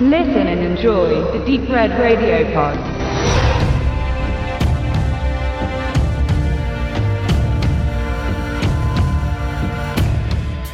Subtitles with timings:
[0.00, 2.78] Listen and enjoy the Deep Red Radio Pod.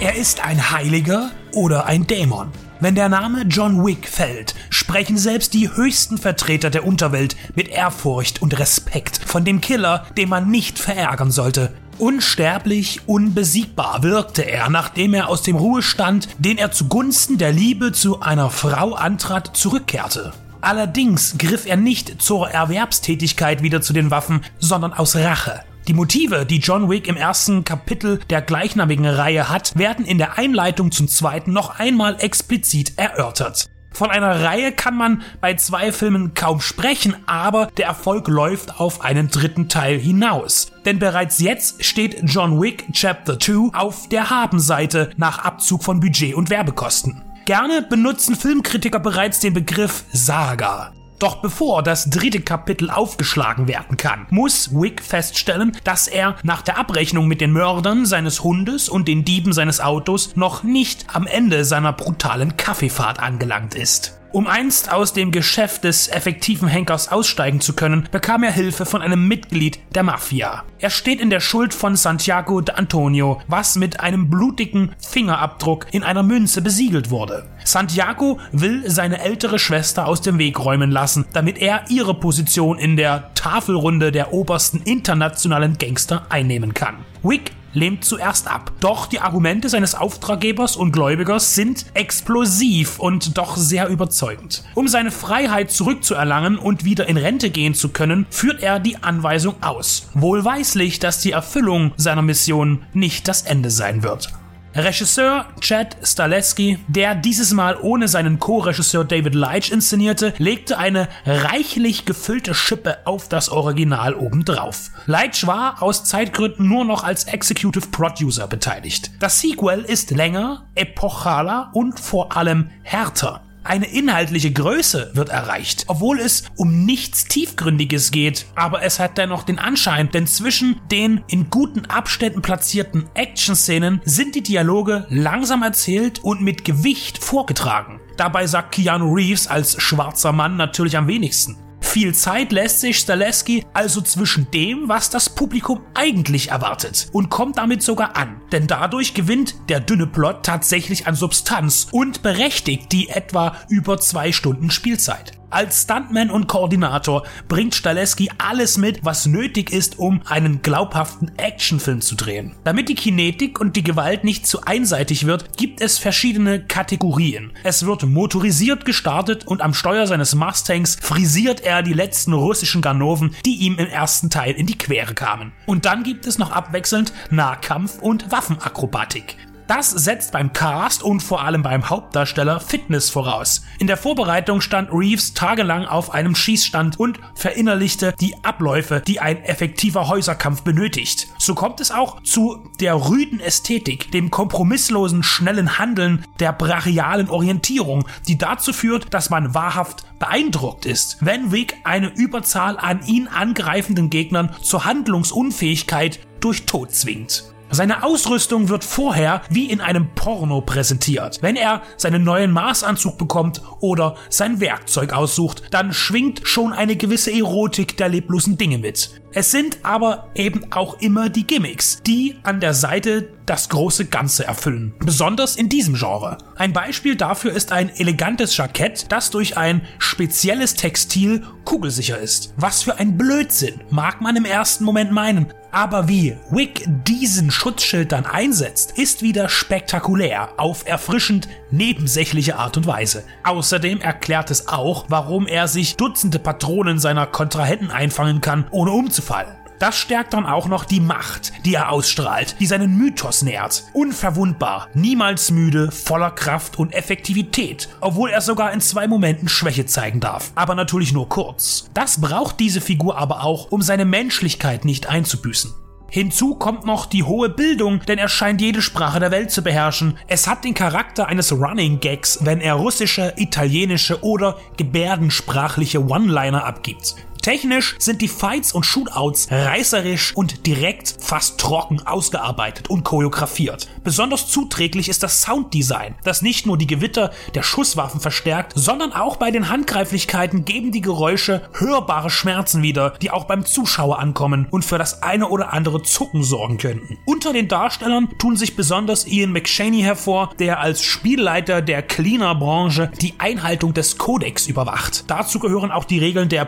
[0.00, 2.48] Er ist ein Heiliger oder ein Dämon.
[2.80, 8.40] Wenn der Name John Wick fällt, sprechen selbst die höchsten Vertreter der Unterwelt mit Ehrfurcht
[8.40, 11.74] und Respekt von dem Killer, den man nicht verärgern sollte.
[12.00, 18.22] Unsterblich, unbesiegbar wirkte er, nachdem er aus dem Ruhestand, den er zugunsten der Liebe zu
[18.22, 20.32] einer Frau antrat, zurückkehrte.
[20.62, 25.60] Allerdings griff er nicht zur Erwerbstätigkeit wieder zu den Waffen, sondern aus Rache.
[25.88, 30.38] Die Motive, die John Wick im ersten Kapitel der gleichnamigen Reihe hat, werden in der
[30.38, 33.68] Einleitung zum zweiten noch einmal explizit erörtert.
[33.92, 39.02] Von einer Reihe kann man bei zwei Filmen kaum sprechen, aber der Erfolg läuft auf
[39.02, 40.72] einen dritten Teil hinaus.
[40.84, 46.34] Denn bereits jetzt steht John Wick Chapter 2 auf der Habenseite nach Abzug von Budget
[46.34, 47.22] und Werbekosten.
[47.46, 50.92] Gerne benutzen Filmkritiker bereits den Begriff Saga.
[51.20, 56.78] Doch bevor das dritte Kapitel aufgeschlagen werden kann, muss Wick feststellen, dass er nach der
[56.78, 61.66] Abrechnung mit den Mördern seines Hundes und den Dieben seines Autos noch nicht am Ende
[61.66, 64.19] seiner brutalen Kaffeefahrt angelangt ist.
[64.32, 69.02] Um einst aus dem Geschäft des effektiven Henkers aussteigen zu können, bekam er Hilfe von
[69.02, 70.62] einem Mitglied der Mafia.
[70.78, 76.04] Er steht in der Schuld von Santiago de Antonio, was mit einem blutigen Fingerabdruck in
[76.04, 77.48] einer Münze besiegelt wurde.
[77.64, 82.96] Santiago will seine ältere Schwester aus dem Weg räumen lassen, damit er ihre Position in
[82.96, 86.98] der Tafelrunde der obersten internationalen Gangster einnehmen kann.
[87.24, 88.72] Wick lehnt zuerst ab.
[88.80, 94.64] Doch die Argumente seines Auftraggebers und Gläubigers sind explosiv und doch sehr überzeugend.
[94.74, 99.62] Um seine Freiheit zurückzuerlangen und wieder in Rente gehen zu können, führt er die Anweisung
[99.62, 100.08] aus.
[100.14, 104.32] Wohlweislich, dass die Erfüllung seiner Mission nicht das Ende sein wird.
[104.74, 112.04] Regisseur Chad Staleski, der dieses Mal ohne seinen Co-Regisseur David Leitch inszenierte, legte eine reichlich
[112.04, 114.90] gefüllte Schippe auf das Original obendrauf.
[115.06, 119.10] Leitch war aus Zeitgründen nur noch als Executive Producer beteiligt.
[119.18, 123.42] Das Sequel ist länger, epochaler und vor allem härter.
[123.62, 129.42] Eine inhaltliche Größe wird erreicht, obwohl es um nichts Tiefgründiges geht, aber es hat dennoch
[129.42, 136.20] den Anschein, denn zwischen den in guten Abständen platzierten Action-Szenen sind die Dialoge langsam erzählt
[136.20, 138.00] und mit Gewicht vorgetragen.
[138.16, 141.56] Dabei sagt Keanu Reeves als schwarzer Mann natürlich am wenigsten.
[141.90, 147.58] Viel Zeit lässt sich Staleski also zwischen dem, was das Publikum eigentlich erwartet und kommt
[147.58, 148.40] damit sogar an.
[148.52, 154.30] Denn dadurch gewinnt der dünne Plot tatsächlich an Substanz und berechtigt die etwa über zwei
[154.30, 155.39] Stunden Spielzeit.
[155.50, 162.00] Als Stuntman und Koordinator bringt Staleski alles mit, was nötig ist, um einen glaubhaften Actionfilm
[162.00, 162.54] zu drehen.
[162.62, 167.50] Damit die Kinetik und die Gewalt nicht zu einseitig wird, gibt es verschiedene Kategorien.
[167.64, 173.34] Es wird motorisiert gestartet und am Steuer seines Mustangs frisiert er die letzten russischen Ganoven,
[173.44, 175.52] die ihm im ersten Teil in die Quere kamen.
[175.66, 179.36] Und dann gibt es noch abwechselnd Nahkampf und Waffenakrobatik.
[179.70, 183.62] Das setzt beim Cast und vor allem beim Hauptdarsteller Fitness voraus.
[183.78, 189.44] In der Vorbereitung stand Reeves tagelang auf einem Schießstand und verinnerlichte die Abläufe, die ein
[189.44, 191.28] effektiver Häuserkampf benötigt.
[191.38, 198.08] So kommt es auch zu der rüden Ästhetik, dem kompromisslosen, schnellen Handeln, der brachialen Orientierung,
[198.26, 204.10] die dazu führt, dass man wahrhaft beeindruckt ist, wenn Wick eine Überzahl an ihn angreifenden
[204.10, 207.44] Gegnern zur Handlungsunfähigkeit durch Tod zwingt.
[207.72, 211.38] Seine Ausrüstung wird vorher wie in einem Porno präsentiert.
[211.40, 217.32] Wenn er seinen neuen Maßanzug bekommt oder sein Werkzeug aussucht, dann schwingt schon eine gewisse
[217.32, 219.10] Erotik der leblosen Dinge mit.
[219.32, 224.44] Es sind aber eben auch immer die Gimmicks, die an der Seite das große Ganze
[224.44, 224.94] erfüllen.
[224.98, 226.38] Besonders in diesem Genre.
[226.56, 232.52] Ein Beispiel dafür ist ein elegantes Jackett, das durch ein spezielles Textil kugelsicher ist.
[232.56, 235.52] Was für ein Blödsinn, mag man im ersten Moment meinen.
[235.72, 242.86] Aber wie Wick diesen Schutzschild dann einsetzt, ist wieder spektakulär, auf erfrischend nebensächliche Art und
[242.86, 243.24] Weise.
[243.44, 249.59] Außerdem erklärt es auch, warum er sich Dutzende Patronen seiner Kontrahenten einfangen kann, ohne umzufallen.
[249.80, 253.84] Das stärkt dann auch noch die Macht, die er ausstrahlt, die seinen Mythos nährt.
[253.94, 260.20] Unverwundbar, niemals müde, voller Kraft und Effektivität, obwohl er sogar in zwei Momenten Schwäche zeigen
[260.20, 260.52] darf.
[260.54, 261.88] Aber natürlich nur kurz.
[261.94, 265.72] Das braucht diese Figur aber auch, um seine Menschlichkeit nicht einzubüßen.
[266.10, 270.18] Hinzu kommt noch die hohe Bildung, denn er scheint jede Sprache der Welt zu beherrschen.
[270.26, 277.14] Es hat den Charakter eines Running Gags, wenn er russische, italienische oder gebärdensprachliche One-Liner abgibt.
[277.50, 283.88] Technisch sind die Fights und Shootouts reißerisch und direkt fast trocken ausgearbeitet und choreografiert.
[284.04, 289.34] Besonders zuträglich ist das Sounddesign, das nicht nur die Gewitter der Schusswaffen verstärkt, sondern auch
[289.34, 294.84] bei den Handgreiflichkeiten geben die Geräusche hörbare Schmerzen wieder, die auch beim Zuschauer ankommen und
[294.84, 297.18] für das eine oder andere Zucken sorgen könnten.
[297.24, 303.34] Unter den Darstellern tun sich besonders Ian McShaney hervor, der als Spielleiter der Cleaner-Branche die
[303.38, 305.24] Einhaltung des Codex überwacht.
[305.26, 306.64] Dazu gehören auch die Regeln der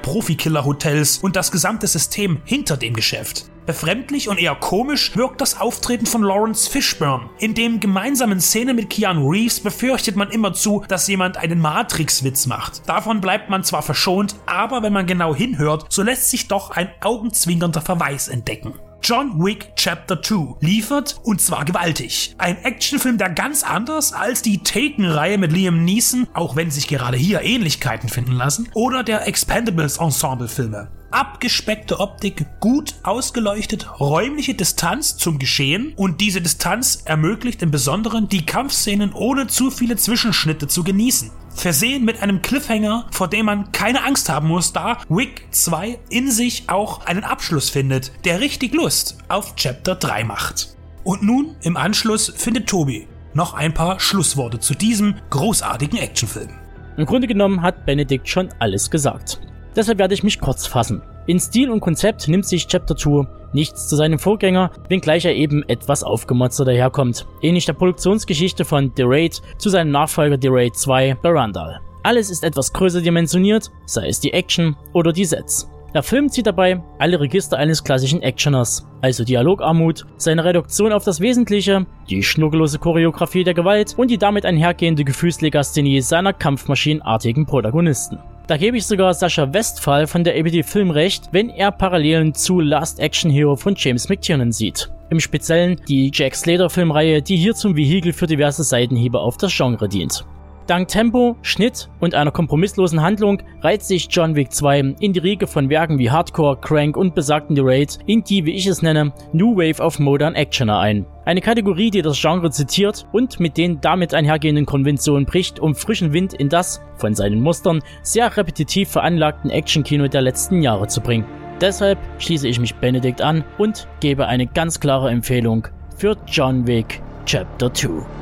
[0.73, 3.47] Profikiller-Hotels und das gesamte System hinter dem Geschäft.
[3.65, 7.31] Befremdlich und eher komisch wirkt das Auftreten von Lawrence Fishburne.
[7.39, 12.89] In dem gemeinsamen Szene mit Keanu Reeves befürchtet man immerzu, dass jemand einen Matrix-Witz macht.
[12.89, 16.91] Davon bleibt man zwar verschont, aber wenn man genau hinhört, so lässt sich doch ein
[17.03, 18.75] augenzwinkernder Verweis entdecken.
[19.05, 22.37] John Wick Chapter 2 liefert und zwar gewaltig.
[22.39, 27.17] Ein Actionfilm, der ganz anders als die Taken-Reihe mit Liam Neeson, auch wenn sich gerade
[27.17, 35.39] hier Ähnlichkeiten finden lassen, oder der Expendables Ensemble-Filme abgespeckte Optik, gut ausgeleuchtet, räumliche Distanz zum
[35.39, 41.31] Geschehen und diese Distanz ermöglicht im Besonderen die Kampfszenen ohne zu viele Zwischenschnitte zu genießen.
[41.55, 46.31] Versehen mit einem Cliffhanger, vor dem man keine Angst haben muss, da Wick 2 in
[46.31, 50.77] sich auch einen Abschluss findet, der richtig Lust auf Chapter 3 macht.
[51.05, 56.51] Und nun im Anschluss findet Tobi noch ein paar Schlussworte zu diesem großartigen Actionfilm.
[56.97, 59.41] Im Grunde genommen hat Benedikt schon alles gesagt.
[59.75, 61.03] Deshalb werde ich mich kurz fassen.
[61.27, 65.63] In Stil und Konzept nimmt sich Chapter 2 nichts zu seinem Vorgänger, wenngleich er eben
[65.69, 67.27] etwas aufgemotzter daherkommt.
[67.43, 71.81] Ähnlich der Produktionsgeschichte von The Raid zu seinem Nachfolger The Raid 2 Barandal.
[72.03, 75.69] Alles ist etwas größer dimensioniert, sei es die Action oder die Sets.
[75.95, 81.21] Der Film zieht dabei alle Register eines klassischen Actioners, also Dialogarmut, seine Reduktion auf das
[81.21, 88.19] Wesentliche, die schnurgelose Choreografie der Gewalt und die damit einhergehende Gefühlslegasthenie seiner kampfmaschinenartigen Protagonisten.
[88.49, 92.61] Da gebe ich sogar Sascha Westphal von der ABD Film recht, wenn er Parallelen zu
[92.61, 94.91] Last Action Hero von James McTiernan sieht.
[95.11, 99.57] Im Speziellen die Jack Slater Filmreihe, die hier zum Vehikel für diverse Seitenhiebe auf das
[99.57, 100.25] Genre dient.
[100.67, 105.47] Dank Tempo, Schnitt und einer kompromisslosen Handlung reiht sich John Wick 2 in die Riege
[105.47, 109.13] von Werken wie Hardcore, Crank und besagten The Raid in die, wie ich es nenne,
[109.33, 111.05] New Wave of Modern Actioner ein.
[111.25, 116.13] Eine Kategorie, die das Genre zitiert und mit den damit einhergehenden Konventionen bricht, um frischen
[116.13, 121.25] Wind in das, von seinen Mustern, sehr repetitiv veranlagten Actionkino der letzten Jahre zu bringen.
[121.61, 127.01] Deshalb schließe ich mich Benedikt an und gebe eine ganz klare Empfehlung für John Wick
[127.25, 128.22] Chapter 2.